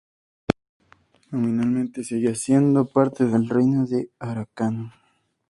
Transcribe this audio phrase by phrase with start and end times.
[1.29, 4.91] Nominalmente seguía siendo parte del Reino de Arakan.